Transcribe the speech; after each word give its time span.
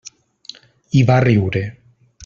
I 1.01 1.05
va 1.11 1.19
riure. 1.27 1.65